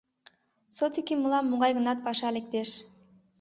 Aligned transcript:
Содыки 0.77 1.13
мылам 1.17 1.45
могай-гынат 1.47 1.99
паша 2.05 2.29
лектеш. 2.35 2.69